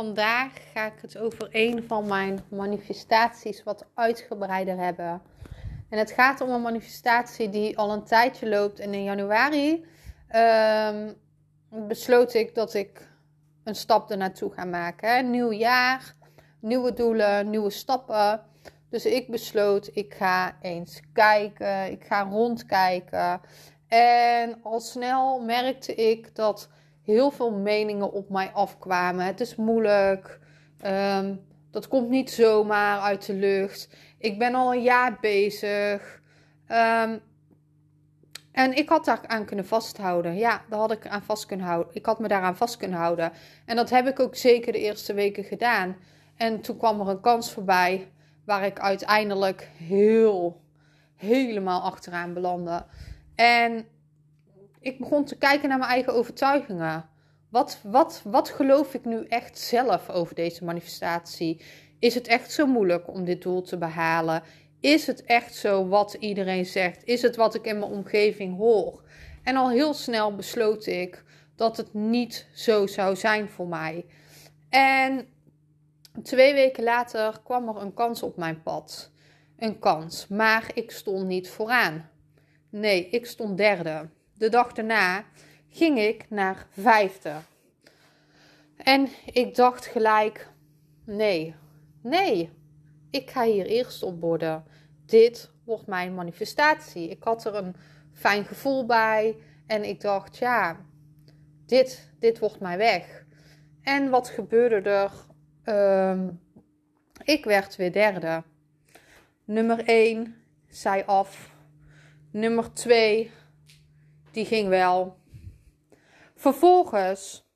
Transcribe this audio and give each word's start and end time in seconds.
Vandaag 0.00 0.52
ga 0.72 0.86
ik 0.86 1.00
het 1.00 1.18
over 1.18 1.48
een 1.50 1.84
van 1.86 2.06
mijn 2.06 2.44
manifestaties 2.50 3.62
wat 3.62 3.86
uitgebreider 3.94 4.76
hebben. 4.76 5.22
En 5.88 5.98
het 5.98 6.10
gaat 6.10 6.40
om 6.40 6.50
een 6.50 6.62
manifestatie 6.62 7.48
die 7.48 7.78
al 7.78 7.92
een 7.92 8.04
tijdje 8.04 8.48
loopt. 8.48 8.78
En 8.78 8.94
in 8.94 9.02
januari 9.02 9.84
um, 10.36 11.14
besloot 11.88 12.34
ik 12.34 12.54
dat 12.54 12.74
ik 12.74 13.08
een 13.64 13.74
stap 13.74 14.10
ernaartoe 14.10 14.52
ga 14.52 14.64
maken. 14.64 15.30
Nieuw 15.30 15.52
jaar, 15.52 16.14
nieuwe 16.60 16.92
doelen, 16.92 17.50
nieuwe 17.50 17.70
stappen. 17.70 18.42
Dus 18.90 19.06
ik 19.06 19.30
besloot, 19.30 19.90
ik 19.92 20.14
ga 20.14 20.56
eens 20.60 21.00
kijken, 21.12 21.90
ik 21.90 22.04
ga 22.04 22.22
rondkijken. 22.22 23.40
En 23.88 24.62
al 24.62 24.80
snel 24.80 25.40
merkte 25.40 25.94
ik 25.94 26.34
dat 26.34 26.68
heel 27.10 27.30
veel 27.30 27.50
meningen 27.50 28.12
op 28.12 28.28
mij 28.28 28.50
afkwamen. 28.52 29.26
Het 29.26 29.40
is 29.40 29.56
moeilijk. 29.56 30.38
Ehm, 30.80 31.34
dat 31.70 31.88
komt 31.88 32.08
niet 32.08 32.30
zomaar 32.30 33.00
uit 33.00 33.26
de 33.26 33.34
lucht. 33.34 33.88
Ik 34.18 34.38
ben 34.38 34.54
al 34.54 34.74
een 34.74 34.82
jaar 34.82 35.18
bezig. 35.20 36.20
Ehm, 36.66 37.18
en 38.52 38.76
ik 38.76 38.88
had 38.88 39.04
daar 39.04 39.20
aan 39.26 39.44
kunnen 39.44 39.66
vasthouden. 39.66 40.36
Ja, 40.36 40.62
daar 40.68 40.78
had 40.78 40.92
ik 40.92 41.06
aan 41.06 41.22
vast 41.22 41.46
kunnen 41.46 41.66
houden. 41.66 41.94
Ik 41.94 42.06
had 42.06 42.18
me 42.18 42.28
daaraan 42.28 42.56
vast 42.56 42.76
kunnen 42.76 42.98
houden. 42.98 43.32
En 43.66 43.76
dat 43.76 43.90
heb 43.90 44.06
ik 44.06 44.20
ook 44.20 44.36
zeker 44.36 44.72
de 44.72 44.78
eerste 44.78 45.14
weken 45.14 45.44
gedaan. 45.44 45.96
En 46.36 46.60
toen 46.60 46.76
kwam 46.76 47.00
er 47.00 47.08
een 47.08 47.20
kans 47.20 47.52
voorbij 47.52 48.10
waar 48.44 48.64
ik 48.64 48.80
uiteindelijk 48.80 49.70
heel, 49.76 50.60
helemaal 51.16 51.80
achteraan 51.80 52.34
belandde. 52.34 52.84
En 53.34 53.86
ik 54.80 54.98
begon 54.98 55.24
te 55.24 55.36
kijken 55.36 55.68
naar 55.68 55.78
mijn 55.78 55.90
eigen 55.90 56.14
overtuigingen. 56.14 57.08
Wat, 57.50 57.80
wat, 57.82 58.22
wat 58.24 58.48
geloof 58.48 58.94
ik 58.94 59.04
nu 59.04 59.26
echt 59.26 59.58
zelf 59.58 60.10
over 60.10 60.34
deze 60.34 60.64
manifestatie? 60.64 61.62
Is 61.98 62.14
het 62.14 62.26
echt 62.26 62.52
zo 62.52 62.66
moeilijk 62.66 63.08
om 63.08 63.24
dit 63.24 63.42
doel 63.42 63.62
te 63.62 63.78
behalen? 63.78 64.42
Is 64.80 65.06
het 65.06 65.24
echt 65.24 65.54
zo 65.54 65.88
wat 65.88 66.14
iedereen 66.14 66.66
zegt? 66.66 67.04
Is 67.04 67.22
het 67.22 67.36
wat 67.36 67.54
ik 67.54 67.64
in 67.64 67.78
mijn 67.78 67.90
omgeving 67.90 68.56
hoor? 68.56 69.02
En 69.42 69.56
al 69.56 69.70
heel 69.70 69.94
snel 69.94 70.34
besloot 70.34 70.86
ik 70.86 71.24
dat 71.56 71.76
het 71.76 71.94
niet 71.94 72.48
zo 72.54 72.86
zou 72.86 73.16
zijn 73.16 73.48
voor 73.48 73.68
mij. 73.68 74.06
En 74.68 75.28
twee 76.22 76.54
weken 76.54 76.84
later 76.84 77.40
kwam 77.44 77.68
er 77.68 77.76
een 77.76 77.94
kans 77.94 78.22
op 78.22 78.36
mijn 78.36 78.62
pad. 78.62 79.10
Een 79.58 79.78
kans, 79.78 80.28
maar 80.28 80.70
ik 80.74 80.90
stond 80.90 81.26
niet 81.26 81.50
vooraan. 81.50 82.10
Nee, 82.70 83.08
ik 83.08 83.26
stond 83.26 83.56
derde 83.56 84.08
de 84.40 84.48
dag 84.48 84.72
daarna 84.72 85.24
ging 85.68 85.98
ik 85.98 86.30
naar 86.30 86.66
vijfde. 86.70 87.32
En 88.76 89.08
ik 89.32 89.54
dacht 89.54 89.86
gelijk: 89.86 90.48
nee, 91.04 91.54
nee, 92.02 92.50
ik 93.10 93.30
ga 93.30 93.44
hier 93.44 93.66
eerst 93.66 94.02
op 94.02 94.20
worden. 94.20 94.64
Dit 95.06 95.50
wordt 95.64 95.86
mijn 95.86 96.14
manifestatie. 96.14 97.10
Ik 97.10 97.22
had 97.22 97.44
er 97.44 97.54
een 97.54 97.74
fijn 98.12 98.44
gevoel 98.44 98.86
bij 98.86 99.36
en 99.66 99.84
ik 99.84 100.00
dacht: 100.00 100.36
ja, 100.36 100.76
dit, 101.66 102.10
dit 102.18 102.38
wordt 102.38 102.60
mijn 102.60 102.78
weg. 102.78 103.24
En 103.82 104.10
wat 104.10 104.28
gebeurde 104.28 104.90
er? 104.90 105.12
Ehm, 105.64 106.28
ik 107.24 107.44
werd 107.44 107.76
weer 107.76 107.92
derde. 107.92 108.42
Nummer 109.44 109.84
1 109.84 110.36
zei 110.68 111.02
af. 111.06 111.54
Nummer 112.30 112.72
2 112.72 113.30
die 114.32 114.44
ging 114.44 114.68
wel. 114.68 115.16
Vervolgens, 116.34 117.48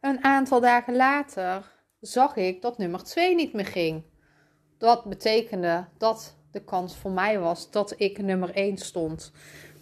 een 0.00 0.24
aantal 0.24 0.60
dagen 0.60 0.96
later, 0.96 1.72
zag 2.00 2.36
ik 2.36 2.62
dat 2.62 2.78
nummer 2.78 3.04
2 3.04 3.34
niet 3.34 3.52
meer 3.52 3.66
ging. 3.66 4.04
Dat 4.78 5.04
betekende 5.04 5.86
dat 5.98 6.36
de 6.50 6.64
kans 6.64 6.96
voor 6.96 7.10
mij 7.10 7.38
was 7.38 7.70
dat 7.70 7.94
ik 7.96 8.18
nummer 8.18 8.50
1 8.54 8.76
stond. 8.76 9.32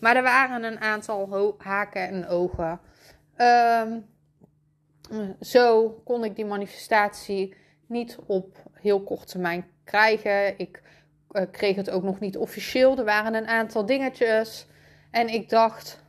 Maar 0.00 0.16
er 0.16 0.22
waren 0.22 0.64
een 0.64 0.80
aantal 0.80 1.54
haken 1.58 2.08
en 2.08 2.26
ogen. 2.28 2.80
Ehm, 3.36 4.00
zo 5.40 5.88
kon 6.04 6.24
ik 6.24 6.36
die 6.36 6.44
manifestatie 6.44 7.54
niet 7.86 8.18
op 8.26 8.56
heel 8.72 9.02
kort 9.02 9.28
termijn 9.28 9.66
krijgen. 9.84 10.58
Ik 10.58 10.82
uh, 11.30 11.42
kreeg 11.50 11.76
het 11.76 11.90
ook 11.90 12.02
nog 12.02 12.20
niet 12.20 12.36
officieel. 12.36 12.98
Er 12.98 13.04
waren 13.04 13.34
een 13.34 13.46
aantal 13.46 13.86
dingetjes. 13.86 14.66
En 15.10 15.28
ik 15.28 15.48
dacht, 15.48 16.01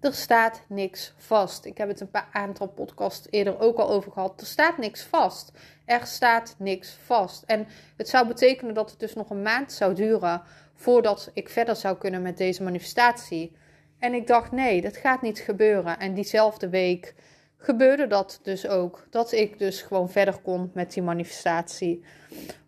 er 0.00 0.14
staat 0.14 0.62
niks 0.68 1.14
vast. 1.16 1.64
Ik 1.64 1.78
heb 1.78 1.88
het 1.88 2.00
een 2.00 2.10
paar 2.10 2.28
aantal 2.32 2.68
podcasts 2.68 3.26
eerder 3.30 3.60
ook 3.60 3.78
al 3.78 3.90
over 3.90 4.12
gehad. 4.12 4.40
Er 4.40 4.46
staat 4.46 4.78
niks 4.78 5.02
vast. 5.02 5.52
Er 5.84 6.06
staat 6.06 6.54
niks 6.58 6.98
vast. 7.04 7.42
En 7.42 7.66
het 7.96 8.08
zou 8.08 8.26
betekenen 8.26 8.74
dat 8.74 8.90
het 8.90 9.00
dus 9.00 9.14
nog 9.14 9.30
een 9.30 9.42
maand 9.42 9.72
zou 9.72 9.94
duren 9.94 10.42
voordat 10.74 11.30
ik 11.34 11.48
verder 11.48 11.76
zou 11.76 11.96
kunnen 11.96 12.22
met 12.22 12.36
deze 12.36 12.62
manifestatie. 12.62 13.56
En 13.98 14.14
ik 14.14 14.26
dacht, 14.26 14.52
nee, 14.52 14.80
dat 14.80 14.96
gaat 14.96 15.22
niet 15.22 15.38
gebeuren. 15.38 15.98
En 15.98 16.14
diezelfde 16.14 16.68
week 16.68 17.14
gebeurde 17.56 18.06
dat 18.06 18.40
dus 18.42 18.66
ook. 18.66 19.06
Dat 19.10 19.32
ik 19.32 19.58
dus 19.58 19.82
gewoon 19.82 20.10
verder 20.10 20.38
kon 20.38 20.70
met 20.74 20.92
die 20.92 21.02
manifestatie. 21.02 22.04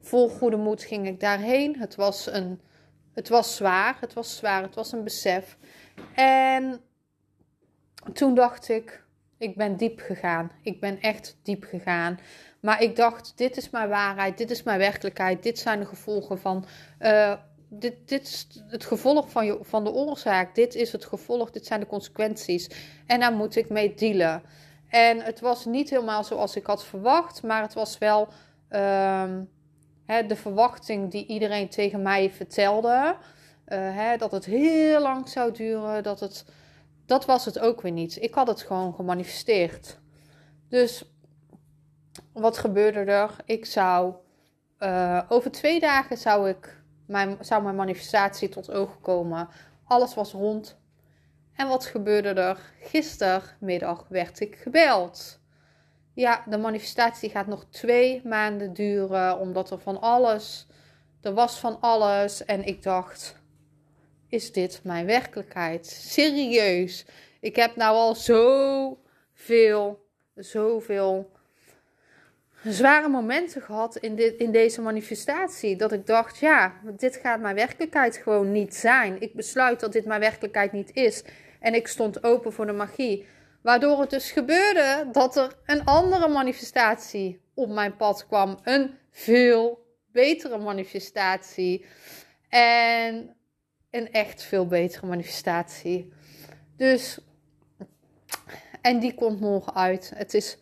Vol 0.01 0.29
goede 0.29 0.57
moed 0.57 0.83
ging 0.83 1.07
ik 1.07 1.21
daarheen. 1.21 1.79
Het 1.79 1.95
was 1.95 2.27
een. 2.27 2.61
Het 3.15 3.29
was 3.29 3.57
zwaar. 3.57 3.97
Het 4.01 4.13
was 4.13 4.37
zwaar. 4.37 4.63
Het 4.63 4.75
was 4.75 4.93
een 4.93 5.05
besef. 5.05 5.57
En 6.15 6.81
toen 8.13 8.35
dacht 8.35 8.69
ik, 8.69 9.05
ik 9.39 9.57
ben 9.57 9.77
diep 9.77 10.01
gegaan. 10.01 10.51
Ik 10.63 10.81
ben 10.81 11.01
echt 11.01 11.37
diep 11.43 11.65
gegaan. 11.65 12.19
Maar 12.61 12.83
ik 12.83 12.97
dacht, 12.97 13.33
dit 13.37 13.57
is 13.57 13.71
mijn 13.71 13.89
waarheid, 13.89 14.39
dit 14.39 14.51
is 14.51 14.63
mijn 14.63 14.79
werkelijkheid, 14.79 15.43
dit 15.43 15.59
zijn 15.59 15.79
de 15.79 15.87
gevolgen 15.87 16.39
van. 16.39 16.65
Uh, 17.01 17.33
dit, 17.69 17.95
dit 18.05 18.23
is 18.23 18.47
het 18.69 18.85
gevolg 18.85 19.31
van, 19.31 19.47
je, 19.47 19.59
van 19.63 19.85
de 19.85 19.91
oorzaak. 19.91 20.55
Dit 20.55 20.75
is 20.75 20.93
het 20.93 21.05
gevolg, 21.05 21.51
dit 21.51 21.67
zijn 21.67 21.81
de 21.81 21.87
consequenties. 21.87 22.71
En 23.07 23.21
daar 23.21 23.33
moet 23.33 23.57
ik 23.57 23.69
mee 23.69 23.95
dealen. 23.95 24.43
En 24.89 25.21
het 25.21 25.41
was 25.41 25.65
niet 25.65 25.91
helemaal 25.91 26.25
zoals 26.25 26.57
ik 26.57 26.67
had 26.67 26.85
verwacht, 26.85 27.43
maar 27.43 27.63
het 27.63 27.75
was 27.75 27.99
wel 27.99 28.29
uh, 28.71 29.31
hè, 30.07 30.27
de 30.27 30.37
verwachting 30.37 31.11
die 31.11 31.27
iedereen 31.27 31.69
tegen 31.69 32.03
mij 32.03 32.31
vertelde. 32.31 33.17
Uh, 33.69 33.79
hè, 33.97 34.17
dat 34.17 34.31
het 34.31 34.45
heel 34.45 35.01
lang 35.01 35.29
zou 35.29 35.53
duren, 35.53 36.03
dat 36.03 36.21
het 36.21 36.45
dat 37.07 37.25
was 37.25 37.45
het 37.45 37.59
ook 37.59 37.81
weer 37.81 37.93
niet. 37.93 38.23
Ik 38.23 38.35
had 38.35 38.47
het 38.47 38.63
gewoon 38.63 38.95
gemanifesteerd. 38.95 39.99
Dus 40.69 41.05
wat 42.33 42.59
gebeurde 42.59 43.13
er? 43.13 43.37
Ik 43.45 43.67
zou 43.67 44.15
uh, 44.79 45.23
over 45.29 45.51
twee 45.51 45.81
dagen 45.81 46.19
zou 46.19 46.49
ik 46.49 46.83
mijn, 47.07 47.37
zou 47.41 47.63
mijn 47.63 47.77
manifestatie 47.77 48.49
tot 48.49 48.71
oog 48.71 49.01
komen. 49.01 49.49
Alles 49.85 50.15
was 50.15 50.33
rond. 50.33 50.81
En 51.55 51.69
wat 51.69 51.87
gebeurde 51.87 52.29
er? 52.29 52.59
Gistermiddag 52.81 54.07
werd 54.09 54.41
ik 54.41 54.57
gebeld. 54.57 55.41
Ja, 56.15 56.45
de 56.47 56.59
manifestatie 56.59 57.31
gaat 57.31 57.47
nog 57.47 57.67
twee 57.71 58.23
maanden 58.25 58.73
duren, 58.73 59.39
omdat 59.39 59.71
er 59.71 59.79
van 59.79 60.01
alles, 60.01 60.67
er 61.21 61.35
was 61.35 61.59
van 61.59 61.81
alles. 61.81 62.45
En 62.45 62.65
ik 62.65 62.83
dacht, 62.83 63.42
is 64.33 64.53
dit 64.53 64.81
mijn 64.85 65.07
werkelijkheid? 65.07 65.87
Serieus. 65.87 67.05
Ik 67.41 67.57
heb 67.57 67.77
nou 67.77 67.97
al 67.97 68.15
zoveel, 68.15 70.07
zoveel 70.35 71.31
zware 72.65 73.09
momenten 73.09 73.63
gehad 73.63 73.97
in, 73.97 74.15
dit, 74.15 74.35
in 74.35 74.53
deze 74.53 74.81
manifestatie. 74.81 75.77
Dat 75.77 75.93
ik 75.93 76.07
dacht, 76.07 76.39
ja, 76.39 76.75
dit 76.97 77.17
gaat 77.17 77.41
mijn 77.41 77.55
werkelijkheid 77.55 78.17
gewoon 78.17 78.53
niet 78.53 78.75
zijn. 78.75 79.21
Ik 79.21 79.35
besluit 79.35 79.81
dat 79.81 79.93
dit 79.93 80.05
mijn 80.05 80.21
werkelijkheid 80.21 80.73
niet 80.73 80.91
is. 80.93 81.25
En 81.61 81.75
ik 81.75 81.89
stond 81.89 82.25
open 82.25 82.53
voor 82.53 82.67
de 82.67 82.73
magie. 82.73 83.27
Waardoor 83.63 84.01
het 84.01 84.11
dus 84.11 84.31
gebeurde 84.31 85.09
dat 85.13 85.37
er 85.37 85.57
een 85.67 85.85
andere 85.85 86.29
manifestatie 86.29 87.41
op 87.55 87.69
mijn 87.69 87.97
pad 87.97 88.27
kwam. 88.27 88.59
Een 88.63 88.95
veel 89.11 89.87
betere 90.13 90.59
manifestatie. 90.59 91.85
En 92.49 93.37
een 93.93 94.13
echt 94.13 94.43
veel 94.43 94.67
betere 94.67 95.07
manifestatie. 95.07 96.13
Dus 96.77 97.21
En 98.83 98.99
die 98.99 99.15
komt 99.15 99.41
morgen 99.41 99.75
uit. 99.75 100.13
Het 100.15 100.35
is, 100.35 100.59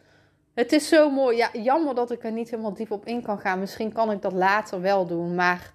het 0.55 0.73
is 0.73 0.89
zo 0.89 1.11
mooi. 1.11 1.37
Ja, 1.37 1.51
jammer 1.53 1.95
dat 1.95 2.11
ik 2.11 2.25
er 2.25 2.33
niet 2.33 2.51
helemaal 2.51 2.75
diep 2.75 2.91
op 2.91 3.07
in 3.07 3.23
kan 3.23 3.39
gaan. 3.39 3.59
Misschien 3.59 3.93
kan 3.93 4.11
ik 4.11 4.23
dat 4.23 4.33
later 4.33 4.81
wel 4.81 5.07
doen. 5.07 5.35
Maar 5.35 5.75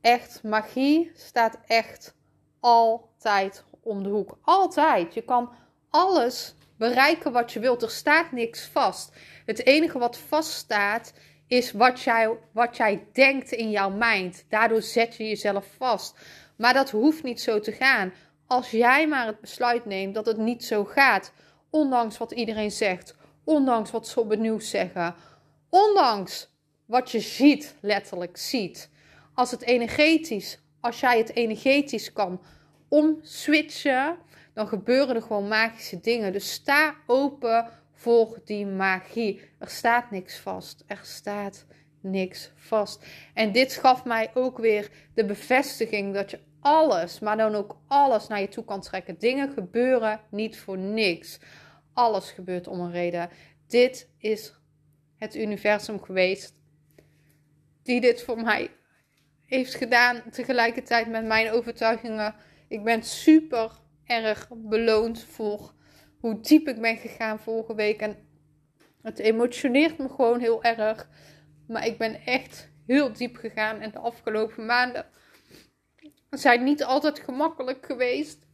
echt, 0.00 0.42
magie 0.42 1.10
staat 1.14 1.58
echt 1.66 2.14
altijd 2.60 3.64
om 3.80 4.02
de 4.02 4.08
hoek. 4.08 4.38
Altijd. 4.42 5.14
Je 5.14 5.22
kan 5.22 5.50
alles 5.90 6.54
bereiken 6.76 7.32
wat 7.32 7.52
je 7.52 7.60
wilt. 7.60 7.82
Er 7.82 7.90
staat 7.90 8.32
niks 8.32 8.66
vast. 8.66 9.12
Het 9.46 9.66
enige 9.66 9.98
wat 9.98 10.18
vaststaat 10.18 11.12
is 11.52 11.72
wat 11.72 12.00
jij, 12.00 12.30
wat 12.52 12.76
jij 12.76 13.06
denkt 13.12 13.52
in 13.52 13.70
jouw 13.70 13.90
mind. 13.90 14.44
Daardoor 14.48 14.82
zet 14.82 15.16
je 15.16 15.28
jezelf 15.28 15.66
vast. 15.76 16.18
Maar 16.56 16.74
dat 16.74 16.90
hoeft 16.90 17.22
niet 17.22 17.40
zo 17.40 17.60
te 17.60 17.72
gaan. 17.72 18.12
Als 18.46 18.70
jij 18.70 19.08
maar 19.08 19.26
het 19.26 19.40
besluit 19.40 19.84
neemt 19.84 20.14
dat 20.14 20.26
het 20.26 20.36
niet 20.36 20.64
zo 20.64 20.84
gaat, 20.84 21.32
ondanks 21.70 22.18
wat 22.18 22.32
iedereen 22.32 22.70
zegt, 22.70 23.16
ondanks 23.44 23.90
wat 23.90 24.08
ze 24.08 24.20
op 24.20 24.30
het 24.30 24.38
nieuws 24.38 24.70
zeggen, 24.70 25.14
ondanks 25.70 26.50
wat 26.86 27.10
je 27.10 27.20
ziet, 27.20 27.74
letterlijk 27.80 28.36
ziet. 28.36 28.90
Als 29.34 29.50
het 29.50 29.62
energetisch, 29.62 30.58
als 30.80 31.00
jij 31.00 31.18
het 31.18 31.34
energetisch 31.34 32.12
kan 32.12 32.40
omswitchen, 32.88 34.16
dan 34.54 34.68
gebeuren 34.68 35.14
er 35.14 35.22
gewoon 35.22 35.48
magische 35.48 36.00
dingen. 36.00 36.32
Dus 36.32 36.52
sta 36.52 36.94
open 37.06 37.66
voor 38.02 38.40
die 38.44 38.66
magie. 38.66 39.40
Er 39.58 39.68
staat 39.68 40.10
niks 40.10 40.38
vast. 40.38 40.84
Er 40.86 41.00
staat 41.02 41.66
niks 42.00 42.52
vast. 42.56 43.04
En 43.34 43.52
dit 43.52 43.72
gaf 43.72 44.04
mij 44.04 44.30
ook 44.34 44.58
weer 44.58 44.90
de 45.14 45.24
bevestiging 45.24 46.14
dat 46.14 46.30
je 46.30 46.40
alles, 46.60 47.18
maar 47.18 47.36
dan 47.36 47.54
ook 47.54 47.80
alles 47.86 48.28
naar 48.28 48.40
je 48.40 48.48
toe 48.48 48.64
kan 48.64 48.80
trekken. 48.80 49.18
Dingen 49.18 49.52
gebeuren 49.52 50.20
niet 50.30 50.58
voor 50.58 50.78
niks. 50.78 51.38
Alles 51.92 52.30
gebeurt 52.30 52.68
om 52.68 52.80
een 52.80 52.92
reden. 52.92 53.30
Dit 53.66 54.08
is 54.18 54.54
het 55.16 55.36
universum 55.36 56.02
geweest 56.02 56.54
die 57.82 58.00
dit 58.00 58.22
voor 58.22 58.42
mij 58.42 58.70
heeft 59.46 59.74
gedaan. 59.74 60.22
Tegelijkertijd 60.30 61.08
met 61.08 61.24
mijn 61.24 61.50
overtuigingen. 61.50 62.34
Ik 62.68 62.84
ben 62.84 63.02
super 63.02 63.80
erg 64.04 64.48
beloond 64.50 65.24
voor 65.24 65.74
hoe 66.22 66.40
diep 66.40 66.68
ik 66.68 66.80
ben 66.80 66.96
gegaan 66.96 67.38
vorige 67.38 67.74
week. 67.74 68.00
En 68.00 68.16
het 69.02 69.18
emotioneert 69.18 69.98
me 69.98 70.08
gewoon 70.08 70.40
heel 70.40 70.62
erg. 70.62 71.08
Maar 71.66 71.86
ik 71.86 71.98
ben 71.98 72.20
echt 72.24 72.70
heel 72.86 73.12
diep 73.12 73.36
gegaan. 73.36 73.80
En 73.80 73.90
de 73.90 73.98
afgelopen 73.98 74.66
maanden 74.66 75.06
zijn 76.30 76.64
niet 76.64 76.84
altijd 76.84 77.18
gemakkelijk 77.18 77.86
geweest. 77.86 78.46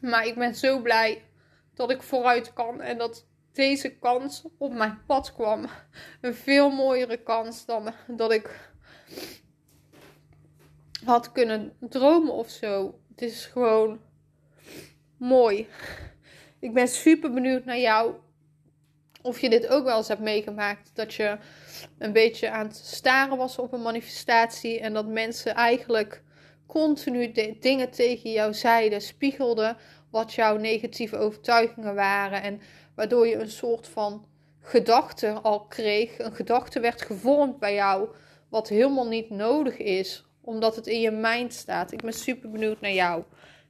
Maar 0.00 0.26
ik 0.26 0.34
ben 0.34 0.54
zo 0.54 0.80
blij 0.80 1.24
dat 1.74 1.90
ik 1.90 2.02
vooruit 2.02 2.52
kan. 2.52 2.80
En 2.80 2.98
dat 2.98 3.26
deze 3.52 3.98
kans 3.98 4.44
op 4.58 4.72
mijn 4.72 5.04
pad 5.06 5.32
kwam. 5.32 5.66
Een 6.20 6.34
veel 6.34 6.70
mooiere 6.70 7.22
kans 7.22 7.64
dan 7.64 7.94
dat 8.06 8.32
ik 8.32 8.72
had 11.04 11.32
kunnen 11.32 11.76
dromen 11.80 12.32
of 12.32 12.50
zo. 12.50 13.00
Het 13.08 13.22
is 13.22 13.46
gewoon 13.46 14.00
mooi. 15.16 15.68
Ik 16.58 16.74
ben 16.74 16.88
super 16.88 17.32
benieuwd 17.32 17.64
naar 17.64 17.78
jou. 17.78 18.14
Of 19.22 19.40
je 19.40 19.50
dit 19.50 19.68
ook 19.68 19.84
wel 19.84 19.96
eens 19.96 20.08
hebt 20.08 20.20
meegemaakt. 20.20 20.90
Dat 20.94 21.14
je 21.14 21.38
een 21.98 22.12
beetje 22.12 22.50
aan 22.50 22.66
het 22.66 22.76
staren 22.76 23.36
was 23.36 23.58
op 23.58 23.72
een 23.72 23.82
manifestatie. 23.82 24.80
En 24.80 24.92
dat 24.92 25.06
mensen 25.06 25.54
eigenlijk 25.54 26.22
continu 26.66 27.32
dingen 27.60 27.90
tegen 27.90 28.30
jou 28.30 28.54
zeiden, 28.54 29.00
spiegelden. 29.00 29.76
Wat 30.10 30.34
jouw 30.34 30.56
negatieve 30.56 31.16
overtuigingen 31.16 31.94
waren. 31.94 32.42
En 32.42 32.60
waardoor 32.94 33.26
je 33.26 33.34
een 33.34 33.50
soort 33.50 33.88
van 33.88 34.26
gedachte 34.60 35.32
al 35.32 35.64
kreeg. 35.64 36.18
Een 36.18 36.34
gedachte 36.34 36.80
werd 36.80 37.02
gevormd 37.02 37.58
bij 37.58 37.74
jou. 37.74 38.08
Wat 38.48 38.68
helemaal 38.68 39.08
niet 39.08 39.30
nodig 39.30 39.76
is. 39.76 40.24
Omdat 40.40 40.76
het 40.76 40.86
in 40.86 41.00
je 41.00 41.10
mind 41.10 41.52
staat. 41.52 41.92
Ik 41.92 42.02
ben 42.02 42.12
super 42.12 42.50
benieuwd 42.50 42.80
naar 42.80 42.92
jou. 42.92 43.24